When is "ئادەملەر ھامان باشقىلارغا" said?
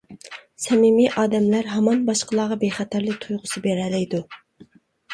1.11-2.59